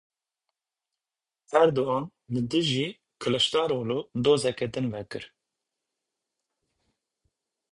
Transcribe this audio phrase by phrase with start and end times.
[1.61, 2.03] Erdogan
[2.33, 2.87] li dijî
[3.21, 5.23] Kiliçdaroglu dozeke din vekir.